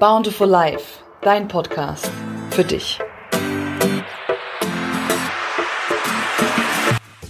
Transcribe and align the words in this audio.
Bountiful 0.00 0.48
Life, 0.48 1.02
dein 1.22 1.48
Podcast 1.48 2.10
für 2.50 2.64
dich. 2.64 2.98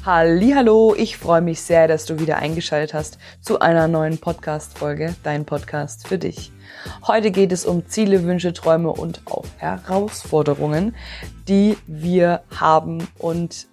Hallo, 0.04 0.94
ich 0.96 1.18
freue 1.18 1.40
mich 1.40 1.60
sehr, 1.60 1.88
dass 1.88 2.06
du 2.06 2.18
wieder 2.18 2.36
eingeschaltet 2.36 2.94
hast 2.94 3.18
zu 3.40 3.60
einer 3.60 3.88
neuen 3.88 4.18
Podcast 4.18 4.78
Folge, 4.78 5.14
dein 5.22 5.44
Podcast 5.44 6.08
für 6.08 6.18
dich. 6.18 6.50
Heute 7.06 7.30
geht 7.30 7.52
es 7.52 7.66
um 7.66 7.86
Ziele, 7.86 8.24
Wünsche, 8.24 8.52
Träume 8.52 8.90
und 8.90 9.22
auch 9.26 9.44
Herausforderungen, 9.58 10.94
die 11.46 11.76
wir 11.86 12.42
haben 12.54 13.06
und 13.18 13.66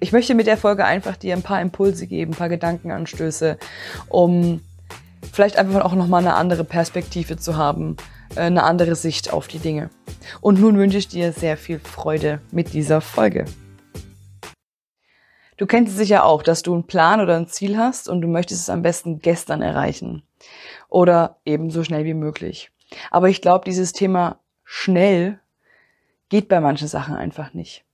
ich 0.00 0.12
möchte 0.12 0.34
mit 0.34 0.46
der 0.46 0.56
Folge 0.56 0.84
einfach 0.84 1.16
dir 1.16 1.34
ein 1.34 1.42
paar 1.42 1.62
Impulse 1.62 2.06
geben, 2.06 2.32
ein 2.32 2.36
paar 2.36 2.48
Gedankenanstöße, 2.48 3.58
um 4.08 4.60
vielleicht 5.34 5.56
einfach 5.56 5.84
auch 5.84 5.94
nochmal 5.94 6.20
eine 6.20 6.34
andere 6.34 6.64
Perspektive 6.64 7.36
zu 7.36 7.56
haben, 7.56 7.96
äh, 8.36 8.40
eine 8.40 8.62
andere 8.62 8.94
Sicht 8.94 9.32
auf 9.32 9.48
die 9.48 9.58
Dinge. 9.58 9.90
Und 10.40 10.60
nun 10.60 10.78
wünsche 10.78 10.98
ich 10.98 11.08
dir 11.08 11.32
sehr 11.32 11.56
viel 11.56 11.80
Freude 11.80 12.40
mit 12.52 12.72
dieser 12.72 13.00
Folge. 13.00 13.44
Du 15.56 15.66
kennst 15.66 15.92
es 15.92 15.98
sicher 15.98 16.24
auch, 16.24 16.42
dass 16.42 16.62
du 16.62 16.74
einen 16.74 16.86
Plan 16.86 17.20
oder 17.20 17.36
ein 17.36 17.48
Ziel 17.48 17.76
hast 17.76 18.08
und 18.08 18.22
du 18.22 18.28
möchtest 18.28 18.62
es 18.62 18.70
am 18.70 18.82
besten 18.82 19.20
gestern 19.20 19.62
erreichen 19.62 20.22
oder 20.88 21.38
eben 21.44 21.70
so 21.70 21.84
schnell 21.84 22.04
wie 22.04 22.14
möglich. 22.14 22.70
Aber 23.10 23.28
ich 23.28 23.40
glaube, 23.40 23.64
dieses 23.64 23.92
Thema 23.92 24.40
schnell 24.64 25.40
geht 26.28 26.48
bei 26.48 26.60
manchen 26.60 26.88
Sachen 26.88 27.14
einfach 27.14 27.54
nicht. 27.54 27.84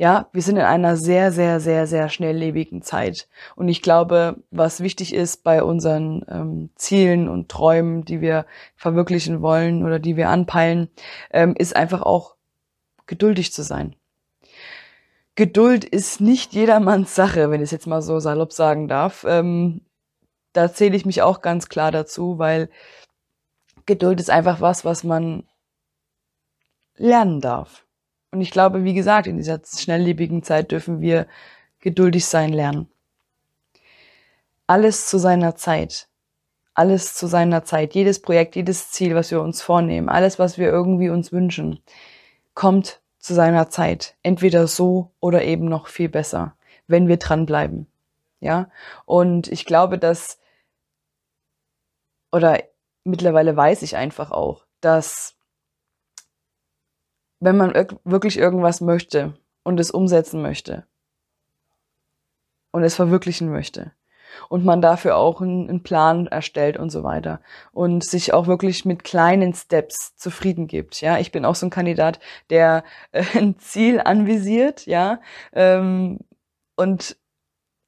Ja, 0.00 0.28
wir 0.32 0.42
sind 0.42 0.56
in 0.56 0.62
einer 0.62 0.96
sehr, 0.96 1.32
sehr, 1.32 1.58
sehr, 1.58 1.88
sehr 1.88 2.08
schnelllebigen 2.08 2.82
Zeit. 2.82 3.28
Und 3.56 3.66
ich 3.66 3.82
glaube, 3.82 4.36
was 4.52 4.80
wichtig 4.80 5.12
ist 5.12 5.42
bei 5.42 5.60
unseren 5.60 6.24
ähm, 6.28 6.70
Zielen 6.76 7.28
und 7.28 7.48
Träumen, 7.48 8.04
die 8.04 8.20
wir 8.20 8.46
verwirklichen 8.76 9.42
wollen 9.42 9.84
oder 9.84 9.98
die 9.98 10.16
wir 10.16 10.28
anpeilen, 10.28 10.88
ähm, 11.32 11.56
ist 11.58 11.74
einfach 11.74 12.02
auch 12.02 12.36
geduldig 13.06 13.52
zu 13.52 13.64
sein. 13.64 13.96
Geduld 15.34 15.84
ist 15.84 16.20
nicht 16.20 16.52
jedermanns 16.52 17.16
Sache, 17.16 17.50
wenn 17.50 17.60
ich 17.60 17.66
es 17.66 17.70
jetzt 17.72 17.88
mal 17.88 18.02
so 18.02 18.20
salopp 18.20 18.52
sagen 18.52 18.86
darf. 18.86 19.24
Ähm, 19.28 19.80
da 20.52 20.72
zähle 20.72 20.96
ich 20.96 21.06
mich 21.06 21.22
auch 21.22 21.40
ganz 21.40 21.68
klar 21.68 21.90
dazu, 21.90 22.38
weil 22.38 22.70
Geduld 23.84 24.20
ist 24.20 24.30
einfach 24.30 24.60
was, 24.60 24.84
was 24.84 25.02
man 25.02 25.42
lernen 26.94 27.40
darf. 27.40 27.87
Und 28.30 28.40
ich 28.40 28.50
glaube, 28.50 28.84
wie 28.84 28.94
gesagt, 28.94 29.26
in 29.26 29.36
dieser 29.36 29.60
schnelllebigen 29.64 30.42
Zeit 30.42 30.70
dürfen 30.70 31.00
wir 31.00 31.26
geduldig 31.80 32.26
sein 32.26 32.52
lernen. 32.52 32.88
Alles 34.66 35.06
zu 35.06 35.18
seiner 35.18 35.56
Zeit. 35.56 36.08
Alles 36.74 37.14
zu 37.14 37.26
seiner 37.26 37.64
Zeit. 37.64 37.94
Jedes 37.94 38.20
Projekt, 38.20 38.54
jedes 38.54 38.90
Ziel, 38.90 39.14
was 39.14 39.30
wir 39.30 39.40
uns 39.40 39.62
vornehmen, 39.62 40.08
alles, 40.08 40.38
was 40.38 40.58
wir 40.58 40.68
irgendwie 40.68 41.08
uns 41.08 41.32
wünschen, 41.32 41.80
kommt 42.54 43.00
zu 43.18 43.34
seiner 43.34 43.70
Zeit. 43.70 44.16
Entweder 44.22 44.66
so 44.66 45.10
oder 45.20 45.42
eben 45.44 45.64
noch 45.64 45.88
viel 45.88 46.08
besser, 46.08 46.54
wenn 46.86 47.08
wir 47.08 47.16
dranbleiben. 47.16 47.86
Ja. 48.40 48.70
Und 49.06 49.48
ich 49.48 49.64
glaube, 49.64 49.98
dass, 49.98 50.38
oder 52.30 52.62
mittlerweile 53.04 53.56
weiß 53.56 53.82
ich 53.82 53.96
einfach 53.96 54.30
auch, 54.30 54.66
dass 54.80 55.37
wenn 57.40 57.56
man 57.56 57.72
wirklich 58.04 58.38
irgendwas 58.38 58.80
möchte 58.80 59.34
und 59.62 59.78
es 59.80 59.90
umsetzen 59.90 60.42
möchte 60.42 60.84
und 62.70 62.82
es 62.82 62.94
verwirklichen 62.94 63.50
möchte 63.50 63.92
und 64.48 64.64
man 64.64 64.82
dafür 64.82 65.16
auch 65.16 65.40
einen, 65.40 65.82
Plan 65.82 66.26
erstellt 66.26 66.76
und 66.76 66.90
so 66.90 67.02
weiter 67.02 67.40
und 67.72 68.04
sich 68.04 68.32
auch 68.32 68.46
wirklich 68.46 68.84
mit 68.84 69.04
kleinen 69.04 69.54
Steps 69.54 70.16
zufrieden 70.16 70.66
gibt. 70.66 71.00
Ja, 71.00 71.18
ich 71.18 71.32
bin 71.32 71.44
auch 71.44 71.54
so 71.54 71.66
ein 71.66 71.70
Kandidat, 71.70 72.20
der 72.50 72.84
äh, 73.12 73.24
ein 73.38 73.58
Ziel 73.58 74.00
anvisiert, 74.00 74.86
ja, 74.86 75.20
ähm, 75.52 76.18
und 76.76 77.16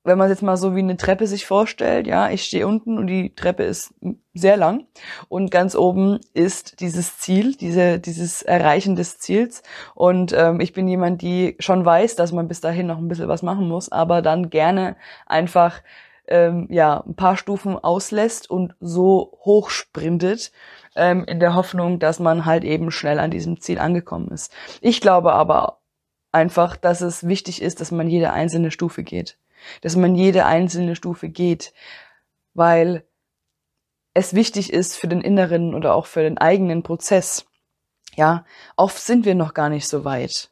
wenn 0.03 0.16
man 0.16 0.31
jetzt 0.31 0.43
mal 0.43 0.56
so 0.56 0.75
wie 0.75 0.81
eine 0.81 0.97
Treppe 0.97 1.27
sich 1.27 1.44
vorstellt, 1.44 2.06
ja, 2.06 2.31
ich 2.31 2.44
stehe 2.44 2.66
unten 2.66 2.97
und 2.97 3.06
die 3.06 3.34
Treppe 3.34 3.65
ist 3.65 3.94
sehr 4.33 4.56
lang 4.56 4.87
und 5.28 5.50
ganz 5.50 5.75
oben 5.75 6.21
ist 6.33 6.81
dieses 6.81 7.19
Ziel, 7.19 7.55
diese, 7.55 7.99
dieses 7.99 8.43
Erreichen 8.43 8.97
des 8.97 9.19
Ziels 9.19 9.62
und 9.94 10.33
ähm, 10.33 10.61
ich 10.61 10.72
bin 10.72 10.88
jemand, 10.88 11.21
die 11.21 11.56
schon 11.59 11.84
weiß, 11.84 12.16
dass 12.16 12.33
man 12.33 12.49
bis 12.49 12.61
dahin 12.61 12.87
noch 12.87 12.99
ein 12.99 13.09
bisschen 13.09 13.28
was 13.28 13.43
machen 13.43 13.69
muss, 13.69 13.93
aber 13.93 14.22
dann 14.22 14.49
gerne 14.49 14.97
einfach 15.27 15.83
ähm, 16.28 16.67
ja 16.71 17.05
ein 17.06 17.15
paar 17.15 17.37
Stufen 17.37 17.77
auslässt 17.77 18.49
und 18.49 18.75
so 18.81 19.38
hoch 19.44 19.69
sprintet 19.69 20.50
ähm, 20.97 21.25
in 21.25 21.41
der 21.41 21.55
Hoffnung, 21.55 21.99
dass 21.99 22.21
man 22.21 22.47
halt 22.47 22.65
eben 22.65 22.91
schnell 22.91 23.19
an 23.19 23.31
diesem 23.31 23.61
Ziel 23.61 23.78
angekommen 23.78 24.28
ist. 24.28 24.53
Ich 24.81 25.03
glaube 25.03 25.34
aber 25.34 25.81
einfach, 26.32 26.77
dass 26.77 27.03
es 27.03 27.27
wichtig 27.27 27.61
ist, 27.61 27.81
dass 27.81 27.91
man 27.91 28.09
jede 28.09 28.32
einzelne 28.32 28.71
Stufe 28.71 29.03
geht 29.03 29.37
dass 29.81 29.97
man 29.97 30.15
jede 30.15 30.47
einzelne 30.47 30.97
Stufe 30.97 31.28
geht, 31.28 31.72
weil 32.54 33.04
es 34.15 34.34
wichtig 34.34 34.72
ist 34.72 34.97
für 34.97 35.09
den 35.09 35.21
inneren 35.21 35.75
oder 35.75 35.94
auch 35.94 36.06
für 36.06 36.22
den 36.22 36.38
eigenen 36.38 36.82
Prozess. 36.82 37.47
Ja, 38.16 38.44
oft 38.76 38.99
sind 38.99 39.25
wir 39.25 39.34
noch 39.34 39.54
gar 39.54 39.69
nicht 39.69 39.87
so 39.87 40.04
weit, 40.04 40.50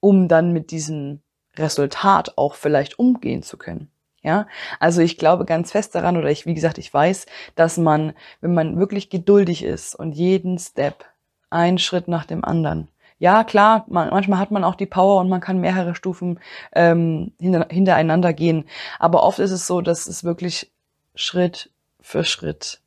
um 0.00 0.28
dann 0.28 0.52
mit 0.52 0.70
diesem 0.70 1.22
Resultat 1.56 2.36
auch 2.36 2.54
vielleicht 2.54 2.98
umgehen 2.98 3.42
zu 3.42 3.56
können. 3.56 3.90
Ja, 4.22 4.46
also 4.80 5.00
ich 5.00 5.16
glaube 5.16 5.46
ganz 5.46 5.72
fest 5.72 5.94
daran 5.94 6.18
oder 6.18 6.30
ich, 6.30 6.44
wie 6.44 6.52
gesagt, 6.52 6.76
ich 6.76 6.92
weiß, 6.92 7.24
dass 7.54 7.78
man, 7.78 8.12
wenn 8.42 8.52
man 8.52 8.78
wirklich 8.78 9.08
geduldig 9.08 9.64
ist 9.64 9.94
und 9.94 10.12
jeden 10.12 10.58
Step, 10.58 11.06
einen 11.48 11.78
Schritt 11.78 12.06
nach 12.06 12.26
dem 12.26 12.44
anderen, 12.44 12.88
ja, 13.20 13.44
klar, 13.44 13.84
man, 13.88 14.08
manchmal 14.08 14.38
hat 14.38 14.50
man 14.50 14.64
auch 14.64 14.74
die 14.74 14.86
Power 14.86 15.20
und 15.20 15.28
man 15.28 15.42
kann 15.42 15.60
mehrere 15.60 15.94
Stufen 15.94 16.40
ähm, 16.72 17.32
hinter, 17.38 17.66
hintereinander 17.70 18.32
gehen. 18.32 18.64
Aber 18.98 19.22
oft 19.22 19.38
ist 19.38 19.50
es 19.50 19.66
so, 19.66 19.82
dass 19.82 20.06
es 20.06 20.24
wirklich 20.24 20.72
Schritt 21.14 21.70
für 22.00 22.24
Schritt 22.24 22.80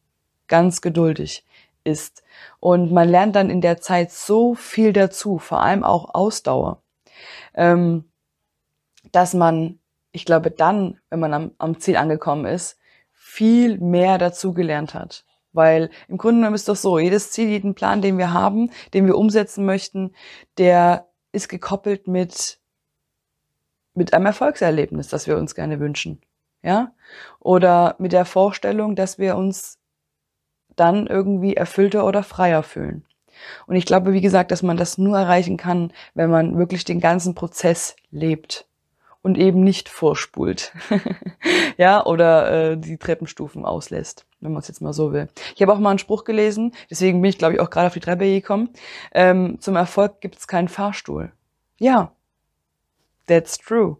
ganz 0.47 0.81
geduldig 0.81 1.45
ist. 1.83 2.23
Und 2.59 2.91
man 2.91 3.09
lernt 3.09 3.35
dann 3.35 3.51
in 3.51 3.61
der 3.61 3.79
Zeit 3.79 4.11
so 4.11 4.55
viel 4.55 4.91
dazu, 4.91 5.37
vor 5.37 5.61
allem 5.61 5.83
auch 5.83 6.15
Ausdauer, 6.15 6.81
ähm, 7.53 8.05
dass 9.11 9.35
man, 9.35 9.77
ich 10.13 10.25
glaube, 10.25 10.49
dann, 10.49 10.99
wenn 11.11 11.19
man 11.19 11.33
am, 11.35 11.51
am 11.59 11.79
Ziel 11.79 11.95
angekommen 11.95 12.45
ist, 12.45 12.79
viel 13.11 13.77
mehr 13.77 14.17
dazu 14.17 14.53
gelernt 14.53 14.95
hat. 14.95 15.25
Weil 15.53 15.89
im 16.07 16.17
Grunde 16.17 16.39
genommen 16.39 16.55
ist 16.55 16.67
doch 16.67 16.75
so, 16.75 16.99
jedes 16.99 17.31
Ziel, 17.31 17.47
jeden 17.47 17.75
Plan, 17.75 18.01
den 18.01 18.17
wir 18.17 18.33
haben, 18.33 18.71
den 18.93 19.05
wir 19.05 19.17
umsetzen 19.17 19.65
möchten, 19.65 20.13
der 20.57 21.07
ist 21.31 21.47
gekoppelt 21.47 22.07
mit, 22.07 22.59
mit 23.93 24.13
einem 24.13 24.25
Erfolgserlebnis, 24.25 25.07
das 25.07 25.27
wir 25.27 25.37
uns 25.37 25.55
gerne 25.55 25.79
wünschen. 25.79 26.21
Ja? 26.63 26.93
Oder 27.39 27.95
mit 27.99 28.13
der 28.13 28.25
Vorstellung, 28.25 28.95
dass 28.95 29.19
wir 29.19 29.35
uns 29.37 29.79
dann 30.75 31.05
irgendwie 31.07 31.55
erfüllter 31.55 32.05
oder 32.05 32.23
freier 32.23 32.63
fühlen. 32.63 33.05
Und 33.67 33.75
ich 33.75 33.85
glaube, 33.85 34.13
wie 34.13 34.21
gesagt, 34.21 34.51
dass 34.51 34.63
man 34.63 34.77
das 34.77 34.97
nur 34.97 35.17
erreichen 35.17 35.57
kann, 35.57 35.91
wenn 36.13 36.29
man 36.29 36.57
wirklich 36.57 36.83
den 36.83 36.99
ganzen 36.99 37.35
Prozess 37.35 37.95
lebt 38.09 38.67
und 39.23 39.37
eben 39.37 39.63
nicht 39.63 39.89
vorspult. 39.89 40.73
ja, 41.77 42.05
oder 42.05 42.71
äh, 42.71 42.77
die 42.77 42.97
Treppenstufen 42.97 43.65
auslässt, 43.65 44.27
wenn 44.41 44.51
man 44.51 44.61
es 44.61 44.67
jetzt 44.67 44.81
mal 44.81 44.93
so 44.93 45.13
will. 45.13 45.29
Ich 45.55 45.61
habe 45.61 45.73
auch 45.73 45.79
mal 45.79 45.89
einen 45.89 45.99
Spruch 45.99 46.25
gelesen, 46.25 46.73
deswegen 46.91 47.21
bin 47.21 47.29
ich, 47.29 47.37
glaube 47.37 47.55
ich, 47.55 47.59
auch 47.59 47.69
gerade 47.69 47.87
auf 47.87 47.93
die 47.93 48.01
Treppe 48.01 48.25
gekommen. 48.25 48.69
Ähm, 49.13 49.57
zum 49.59 49.75
Erfolg 49.77 50.21
gibt 50.21 50.37
es 50.37 50.47
keinen 50.47 50.67
Fahrstuhl. 50.67 51.31
Ja, 51.79 52.11
that's 53.25 53.57
true. 53.57 53.97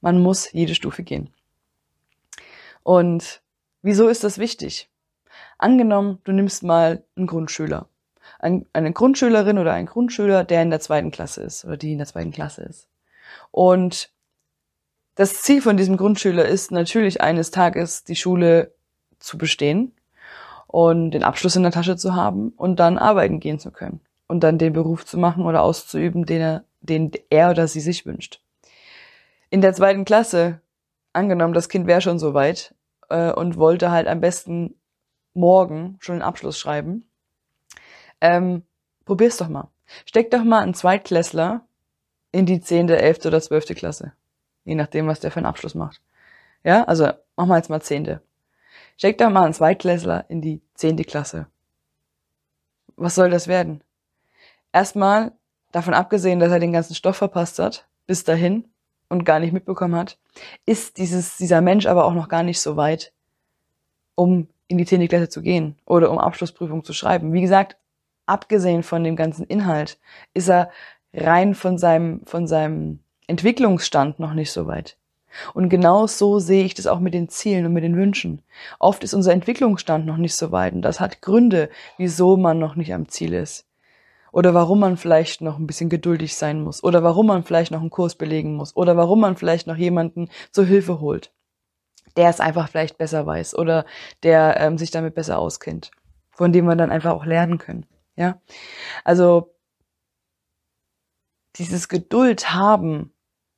Man 0.00 0.20
muss 0.20 0.50
jede 0.52 0.74
Stufe 0.74 1.02
gehen. 1.02 1.32
Und 2.82 3.42
wieso 3.82 4.08
ist 4.08 4.24
das 4.24 4.38
wichtig? 4.38 4.88
Angenommen, 5.58 6.18
du 6.24 6.32
nimmst 6.32 6.62
mal 6.62 7.04
einen 7.14 7.26
Grundschüler. 7.26 7.88
eine 8.38 8.92
Grundschülerin 8.92 9.58
oder 9.58 9.74
einen 9.74 9.86
Grundschüler, 9.86 10.44
der 10.44 10.62
in 10.62 10.70
der 10.70 10.80
zweiten 10.80 11.10
Klasse 11.10 11.42
ist 11.42 11.64
oder 11.64 11.76
die 11.76 11.92
in 11.92 11.98
der 11.98 12.06
zweiten 12.06 12.30
Klasse 12.30 12.62
ist. 12.62 12.88
Und 13.50 14.10
das 15.16 15.42
Ziel 15.42 15.62
von 15.62 15.78
diesem 15.78 15.96
Grundschüler 15.96 16.44
ist 16.44 16.70
natürlich 16.70 17.22
eines 17.22 17.50
Tages 17.50 18.04
die 18.04 18.16
Schule 18.16 18.74
zu 19.18 19.38
bestehen 19.38 19.92
und 20.66 21.10
den 21.10 21.24
Abschluss 21.24 21.56
in 21.56 21.62
der 21.62 21.72
Tasche 21.72 21.96
zu 21.96 22.14
haben 22.14 22.50
und 22.50 22.78
dann 22.78 22.98
arbeiten 22.98 23.40
gehen 23.40 23.58
zu 23.58 23.70
können 23.70 24.00
und 24.28 24.40
dann 24.40 24.58
den 24.58 24.74
Beruf 24.74 25.06
zu 25.06 25.18
machen 25.18 25.46
oder 25.46 25.62
auszuüben, 25.62 26.26
den 26.26 26.42
er, 26.42 26.64
den 26.80 27.12
er 27.30 27.50
oder 27.50 27.66
sie 27.66 27.80
sich 27.80 28.04
wünscht. 28.04 28.42
In 29.48 29.62
der 29.62 29.72
zweiten 29.72 30.04
Klasse, 30.04 30.60
angenommen, 31.14 31.54
das 31.54 31.70
Kind 31.70 31.86
wäre 31.86 32.02
schon 32.02 32.18
so 32.18 32.34
weit 32.34 32.74
äh, 33.08 33.32
und 33.32 33.56
wollte 33.56 33.90
halt 33.90 34.08
am 34.08 34.20
besten 34.20 34.74
morgen 35.32 35.96
schon 35.98 36.16
den 36.16 36.22
Abschluss 36.22 36.58
schreiben, 36.58 37.08
ähm, 38.20 38.64
probier's 39.06 39.38
doch 39.38 39.48
mal. 39.48 39.70
Steck 40.04 40.30
doch 40.30 40.44
mal 40.44 40.60
einen 40.60 40.74
Zweitklässler 40.74 41.64
in 42.32 42.44
die 42.44 42.60
zehnte, 42.60 43.00
elfte 43.00 43.28
oder 43.28 43.40
zwölfte 43.40 43.74
Klasse 43.74 44.12
je 44.66 44.74
nachdem, 44.74 45.06
was 45.06 45.20
der 45.20 45.30
für 45.30 45.38
einen 45.38 45.46
Abschluss 45.46 45.74
macht. 45.74 46.02
Ja, 46.62 46.84
also 46.84 47.06
machen 47.36 47.48
wir 47.48 47.56
jetzt 47.56 47.70
mal 47.70 47.80
Zehnte. 47.80 48.20
Steck 48.98 49.16
da 49.16 49.30
mal 49.30 49.44
einen 49.44 49.54
Zweitklässler 49.54 50.26
in 50.28 50.42
die 50.42 50.60
zehnte 50.74 51.04
Klasse. 51.04 51.46
was 52.96 53.14
soll 53.14 53.30
das 53.30 53.46
werden? 53.46 53.82
Erstmal 54.72 55.32
davon 55.70 55.94
abgesehen, 55.94 56.40
dass 56.40 56.50
er 56.50 56.60
den 56.60 56.72
ganzen 56.72 56.94
Stoff 56.94 57.16
verpasst 57.16 57.58
hat, 57.58 57.86
bis 58.06 58.24
dahin 58.24 58.68
und 59.08 59.24
gar 59.24 59.38
nicht 59.38 59.52
mitbekommen 59.52 59.94
hat, 59.94 60.18
ist 60.64 60.96
dieses, 60.98 61.36
dieser 61.36 61.60
Mensch 61.60 61.86
aber 61.86 62.04
auch 62.06 62.14
noch 62.14 62.28
gar 62.28 62.42
nicht 62.42 62.60
so 62.60 62.76
weit, 62.76 63.12
um 64.14 64.48
in 64.68 64.78
die 64.78 64.86
10. 64.86 65.06
Klasse 65.08 65.28
zu 65.28 65.42
gehen 65.42 65.76
oder 65.84 66.10
um 66.10 66.18
Abschlussprüfung 66.18 66.84
zu 66.84 66.92
schreiben. 66.92 67.32
Wie 67.32 67.42
gesagt, 67.42 67.76
abgesehen 68.24 68.82
von 68.82 69.04
dem 69.04 69.14
ganzen 69.14 69.44
Inhalt, 69.44 69.98
ist 70.34 70.48
er 70.48 70.70
rein 71.12 71.54
von 71.54 71.78
seinem, 71.78 72.24
von 72.26 72.46
seinem 72.46 73.00
Entwicklungsstand 73.26 74.18
noch 74.20 74.34
nicht 74.34 74.52
so 74.52 74.66
weit. 74.66 74.96
Und 75.54 75.68
genau 75.68 76.06
so 76.06 76.38
sehe 76.38 76.64
ich 76.64 76.74
das 76.74 76.86
auch 76.86 77.00
mit 77.00 77.14
den 77.14 77.28
Zielen 77.28 77.66
und 77.66 77.72
mit 77.72 77.84
den 77.84 77.96
Wünschen. 77.96 78.42
Oft 78.78 79.04
ist 79.04 79.14
unser 79.14 79.32
Entwicklungsstand 79.32 80.06
noch 80.06 80.16
nicht 80.16 80.34
so 80.34 80.52
weit 80.52 80.72
und 80.72 80.82
das 80.82 81.00
hat 81.00 81.20
Gründe, 81.20 81.68
wieso 81.98 82.36
man 82.36 82.58
noch 82.58 82.74
nicht 82.74 82.94
am 82.94 83.08
Ziel 83.08 83.34
ist. 83.34 83.66
Oder 84.32 84.52
warum 84.52 84.80
man 84.80 84.96
vielleicht 84.96 85.40
noch 85.40 85.58
ein 85.58 85.66
bisschen 85.66 85.88
geduldig 85.88 86.36
sein 86.36 86.60
muss. 86.60 86.84
Oder 86.84 87.02
warum 87.02 87.26
man 87.26 87.42
vielleicht 87.42 87.70
noch 87.70 87.80
einen 87.80 87.88
Kurs 87.88 88.16
belegen 88.16 88.54
muss. 88.54 88.76
Oder 88.76 88.94
warum 88.94 89.20
man 89.20 89.36
vielleicht 89.36 89.66
noch 89.66 89.76
jemanden 89.76 90.28
zur 90.50 90.66
Hilfe 90.66 91.00
holt, 91.00 91.32
der 92.16 92.28
es 92.28 92.40
einfach 92.40 92.68
vielleicht 92.68 92.98
besser 92.98 93.24
weiß 93.24 93.56
oder 93.56 93.86
der 94.22 94.60
ähm, 94.60 94.76
sich 94.76 94.90
damit 94.90 95.14
besser 95.14 95.38
auskennt. 95.38 95.90
Von 96.32 96.52
dem 96.52 96.66
wir 96.66 96.76
dann 96.76 96.90
einfach 96.90 97.12
auch 97.12 97.24
lernen 97.24 97.56
können. 97.56 97.86
Ja. 98.14 98.40
Also, 99.04 99.54
dieses 101.56 101.88
Geduld 101.88 102.52
haben, 102.52 103.14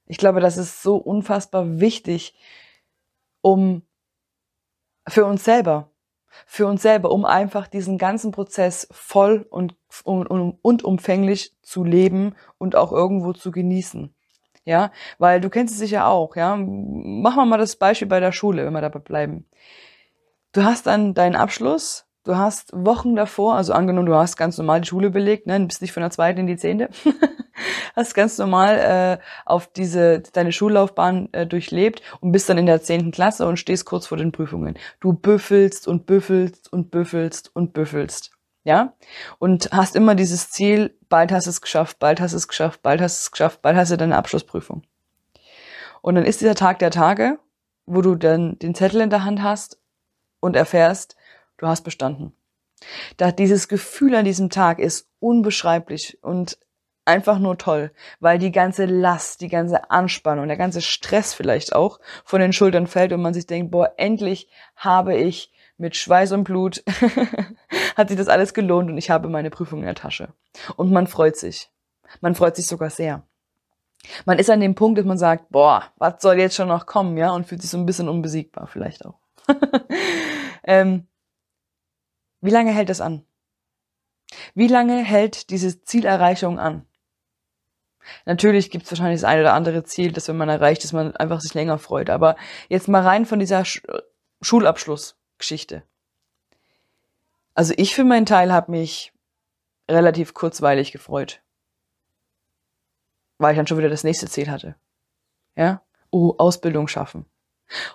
ich 0.08 0.19
glaube, 0.19 0.40
das 0.40 0.56
ist 0.56 0.82
so 0.82 0.96
unfassbar 0.96 1.81
wichtig, 1.81 2.34
um 3.43 3.82
für 5.06 5.25
uns 5.26 5.44
selber, 5.44 5.90
für 6.46 6.66
uns 6.66 6.82
selber, 6.82 7.10
um 7.10 7.25
einfach 7.25 7.69
diesen 7.69 7.99
ganzen 7.99 8.32
Prozess 8.32 8.88
voll 8.90 9.46
und, 9.50 9.76
und, 10.05 10.26
und 10.26 10.82
umfänglich 10.82 11.56
zu 11.62 11.84
leben 11.84 12.34
und 12.58 12.75
auch 12.76 12.93
irgendwo 12.93 13.32
zu 13.32 13.50
genießen. 13.50 14.14
Ja, 14.64 14.93
weil 15.19 15.40
du 15.40 15.49
kennst 15.49 15.75
es 15.75 15.81
sicher 15.81 16.06
auch, 16.08 16.37
ja. 16.37 16.56
Machen 16.56 17.37
wir 17.37 17.46
mal 17.46 17.56
das 17.58 17.76
Beispiel 17.76 18.08
bei 18.08 18.20
der 18.20 18.32
Schule, 18.32 18.66
wenn 18.66 18.75
wir 18.75 18.82
dabei 18.82 18.99
bleiben. 18.99 19.49
Du 20.52 20.62
hast 20.62 20.87
dann 20.87 21.14
deinen 21.14 21.37
Abschluss 21.37 22.07
Du 22.28 22.36
hast 22.36 22.72
Wochen 22.75 23.16
davor, 23.16 23.54
also 23.54 23.72
angenommen, 23.72 24.04
du 24.04 24.14
hast 24.14 24.36
ganz 24.36 24.58
normal 24.58 24.82
die 24.82 24.88
Schule 24.88 25.08
belegt, 25.08 25.46
ne, 25.46 25.58
bist 25.60 25.80
nicht 25.80 25.92
von 25.92 26.02
der 26.02 26.10
zweiten 26.10 26.40
in 26.40 26.46
die 26.46 26.58
zehnte, 26.58 26.90
hast 27.96 28.14
ganz 28.14 28.36
normal 28.36 28.76
äh, 28.76 29.25
auf 29.46 29.72
diese 29.72 30.20
deine 30.20 30.52
Schullaufbahn 30.52 31.30
äh, 31.32 31.46
durchlebt 31.46 32.02
und 32.20 32.32
bist 32.32 32.50
dann 32.50 32.58
in 32.58 32.66
der 32.66 32.82
zehnten 32.82 33.12
Klasse 33.12 33.46
und 33.46 33.56
stehst 33.56 33.86
kurz 33.86 34.06
vor 34.06 34.19
den 34.19 34.30
Prüfungen. 34.30 34.75
Du 35.00 35.14
büffelst 35.14 35.88
und 35.88 36.04
büffelst 36.04 36.70
und 36.70 36.90
büffelst 36.90 37.50
und 37.56 37.72
büffelst, 37.72 38.32
ja, 38.62 38.92
und 39.38 39.70
hast 39.72 39.96
immer 39.96 40.14
dieses 40.14 40.50
Ziel: 40.50 40.98
bald 41.08 41.32
hast 41.32 41.46
du 41.46 41.50
es 41.50 41.62
geschafft, 41.62 41.98
bald 41.98 42.20
hast 42.20 42.32
du 42.32 42.36
es 42.36 42.48
geschafft, 42.48 42.82
bald 42.82 43.00
hast 43.00 43.20
du 43.20 43.22
es 43.22 43.30
geschafft, 43.30 43.62
bald 43.62 43.75
hast 43.78 43.90
du 43.90 43.96
deine 43.96 44.19
Abschlussprüfung. 44.19 44.82
Und 46.02 46.16
dann 46.16 46.26
ist 46.26 46.42
dieser 46.42 46.56
Tag 46.56 46.78
der 46.80 46.90
Tage, 46.90 47.38
wo 47.86 48.02
du 48.02 48.16
dann 48.16 48.58
den 48.58 48.75
Zettel 48.75 49.00
in 49.00 49.08
der 49.08 49.25
Hand 49.25 49.42
hast 49.42 49.78
und 50.40 50.56
erfährst, 50.56 51.16
du 51.58 51.66
hast 51.66 51.82
bestanden. 51.82 52.32
Da 53.16 53.32
dieses 53.32 53.69
Gefühl 53.69 54.14
an 54.14 54.25
diesem 54.25 54.50
Tag 54.50 54.78
ist 54.78 55.08
unbeschreiblich 55.20 56.19
und 56.22 56.58
einfach 57.05 57.38
nur 57.38 57.58
toll, 57.58 57.90
weil 58.20 58.38
die 58.38 58.52
ganze 58.52 58.84
Last, 58.84 59.40
die 59.40 59.49
ganze 59.49 59.90
Anspannung, 59.90 60.46
der 60.46 60.56
ganze 60.56 60.82
Stress 60.82 61.34
vielleicht 61.34 61.75
auch 61.75 61.99
von 62.25 62.40
den 62.40 62.52
Schultern 62.52 62.87
fällt 62.87 63.12
und 63.12 63.22
man 63.22 63.34
sich 63.34 63.46
denkt, 63.46 63.70
boah, 63.70 63.94
endlich 63.96 64.49
habe 64.76 65.16
ich 65.16 65.50
mit 65.78 65.96
Schweiß 65.96 66.32
und 66.32 66.44
Blut 66.44 66.84
hat 67.96 68.08
sich 68.08 68.19
das 68.19 68.28
alles 68.28 68.52
gelohnt 68.52 68.90
und 68.90 68.99
ich 68.99 69.11
habe 69.11 69.28
meine 69.28 69.50
Prüfung 69.50 69.81
in 69.81 69.87
der 69.87 69.94
Tasche. 69.94 70.28
Und 70.76 70.93
man 70.93 71.06
freut 71.06 71.37
sich. 71.37 71.70
Man 72.20 72.34
freut 72.34 72.56
sich 72.56 72.66
sogar 72.66 72.90
sehr. 72.90 73.22
Man 74.25 74.38
ist 74.38 74.50
an 74.50 74.61
dem 74.61 74.75
Punkt, 74.75 74.99
dass 74.99 75.06
man 75.06 75.19
sagt, 75.19 75.50
boah, 75.50 75.84
was 75.96 76.20
soll 76.20 76.38
jetzt 76.38 76.54
schon 76.54 76.69
noch 76.69 76.87
kommen, 76.87 77.16
ja, 77.16 77.32
und 77.32 77.46
fühlt 77.46 77.62
sich 77.62 77.70
so 77.70 77.78
ein 77.78 77.87
bisschen 77.87 78.08
unbesiegbar 78.08 78.66
vielleicht 78.66 79.04
auch. 79.04 79.19
ähm, 80.64 81.07
wie 82.40 82.50
lange 82.50 82.73
hält 82.73 82.90
es 82.90 83.00
an? 83.00 83.25
Wie 84.55 84.69
lange 84.69 85.02
hält 85.02 85.50
diese 85.50 85.82
Zielerreichung 85.82 86.58
an? 86.58 86.87
Natürlich 88.25 88.70
gibt 88.70 88.85
es 88.85 88.90
wahrscheinlich 88.90 89.20
das 89.20 89.29
eine 89.29 89.43
oder 89.43 89.55
andere 89.55 89.85
Ziel, 89.85 90.12
dass 90.12 90.29
wenn 90.29 90.37
man 90.37 90.49
erreicht, 90.49 90.85
dass 90.85 90.93
man 90.93 91.17
einfach 91.17 91.40
sich 91.40 91.55
länger 91.55 91.79
freut. 91.79 92.11
Aber 92.11 92.37
jetzt 92.69 92.88
mal 92.88 93.02
rein 93.02 93.26
von 93.26 93.38
dieser 93.38 93.64
Sch 93.64 93.82
Schulabschlussgeschichte. 94.40 95.82
Also 97.55 97.75
ich 97.76 97.94
für 97.94 98.05
meinen 98.05 98.26
Teil 98.26 98.52
habe 98.52 98.70
mich 98.70 99.12
relativ 99.90 100.32
kurzweilig 100.32 100.93
gefreut, 100.93 101.43
weil 103.38 103.52
ich 103.52 103.56
dann 103.56 103.67
schon 103.67 103.79
wieder 103.79 103.88
das 103.88 104.05
nächste 104.05 104.29
Ziel 104.29 104.49
hatte. 104.49 104.76
Ja, 105.56 105.82
oh 106.11 106.35
Ausbildung 106.38 106.87
schaffen. 106.87 107.26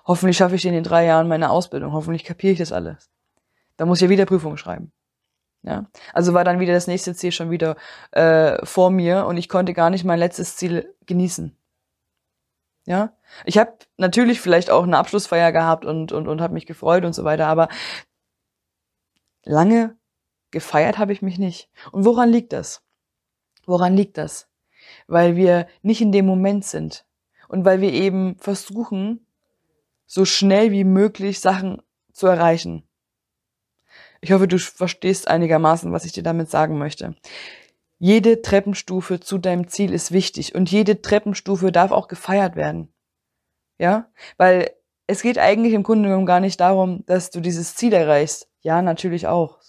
Hoffentlich 0.05 0.35
schaffe 0.35 0.55
ich 0.55 0.65
in 0.65 0.73
den 0.73 0.83
drei 0.83 1.05
Jahren 1.05 1.29
meine 1.29 1.49
Ausbildung. 1.49 1.93
Hoffentlich 1.93 2.25
kapiere 2.25 2.53
ich 2.53 2.59
das 2.59 2.73
alles. 2.73 3.09
Da 3.77 3.85
muss 3.85 3.99
ich 3.99 4.03
ja 4.03 4.09
wieder 4.09 4.25
Prüfungen 4.25 4.57
schreiben. 4.57 4.91
Ja, 5.63 5.89
also 6.13 6.33
war 6.33 6.43
dann 6.43 6.59
wieder 6.59 6.73
das 6.73 6.87
nächste 6.87 7.15
Ziel 7.15 7.31
schon 7.31 7.49
wieder 7.49 7.77
äh, 8.11 8.65
vor 8.65 8.91
mir 8.91 9.25
und 9.25 9.37
ich 9.37 9.47
konnte 9.47 9.73
gar 9.73 9.89
nicht 9.89 10.03
mein 10.03 10.19
letztes 10.19 10.57
Ziel 10.57 10.93
genießen. 11.05 11.55
Ja, 12.85 13.15
ich 13.45 13.57
habe 13.57 13.77
natürlich 13.97 14.41
vielleicht 14.41 14.69
auch 14.69 14.83
eine 14.83 14.97
Abschlussfeier 14.97 15.53
gehabt 15.53 15.85
und 15.85 16.11
und 16.11 16.27
und 16.27 16.41
habe 16.41 16.53
mich 16.53 16.65
gefreut 16.65 17.05
und 17.05 17.13
so 17.13 17.23
weiter, 17.23 17.47
aber 17.47 17.69
lange 19.45 19.97
gefeiert 20.51 20.97
habe 20.97 21.13
ich 21.13 21.21
mich 21.21 21.39
nicht. 21.39 21.69
Und 21.91 22.03
woran 22.05 22.29
liegt 22.29 22.51
das? 22.53 22.83
Woran 23.65 23.95
liegt 23.95 24.17
das? 24.17 24.49
Weil 25.07 25.37
wir 25.37 25.67
nicht 25.81 26.01
in 26.01 26.11
dem 26.11 26.25
Moment 26.25 26.65
sind 26.65 27.05
und 27.47 27.63
weil 27.63 27.79
wir 27.79 27.93
eben 27.93 28.37
versuchen, 28.37 29.25
so 30.05 30.25
schnell 30.25 30.71
wie 30.71 30.83
möglich 30.83 31.39
Sachen 31.39 31.81
zu 32.11 32.27
erreichen. 32.27 32.87
Ich 34.23 34.31
hoffe, 34.31 34.47
du 34.47 34.57
verstehst 34.57 35.27
einigermaßen, 35.27 35.91
was 35.91 36.05
ich 36.05 36.13
dir 36.13 36.23
damit 36.23 36.49
sagen 36.49 36.77
möchte. 36.77 37.13
Jede 37.99 38.41
Treppenstufe 38.41 39.19
zu 39.19 39.37
deinem 39.37 39.67
Ziel 39.67 39.93
ist 39.93 40.13
wichtig 40.13 40.55
und 40.55 40.71
jede 40.71 41.01
Treppenstufe 41.01 41.73
darf 41.73 41.91
auch 41.91 42.07
gefeiert 42.07 42.55
werden. 42.55 42.93
Ja? 43.77 44.09
Weil 44.37 44.71
es 45.07 45.23
geht 45.23 45.37
eigentlich 45.37 45.73
im 45.73 45.83
Grunde 45.83 46.07
genommen 46.07 46.25
gar 46.25 46.39
nicht 46.39 46.61
darum, 46.61 47.05
dass 47.05 47.31
du 47.31 47.41
dieses 47.41 47.75
Ziel 47.75 47.91
erreichst. 47.91 48.47
Ja, 48.61 48.81
natürlich 48.81 49.27
auch. 49.27 49.59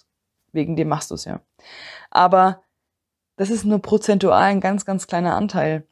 Wegen 0.53 0.77
dem 0.77 0.87
machst 0.87 1.11
du 1.11 1.15
es 1.15 1.25
ja. 1.25 1.41
Aber 2.09 2.63
das 3.35 3.49
ist 3.49 3.65
nur 3.65 3.79
prozentual 3.79 4.41
ein 4.41 4.61
ganz, 4.61 4.85
ganz 4.85 5.05
kleiner 5.05 5.35
Anteil, 5.35 5.85